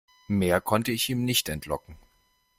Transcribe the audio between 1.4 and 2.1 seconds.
entlocken.